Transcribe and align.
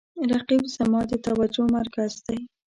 رقیب 0.31 0.63
زما 0.75 1.01
د 1.11 1.13
توجه 1.25 1.63
مرکز 1.77 2.11
دی 2.25 2.39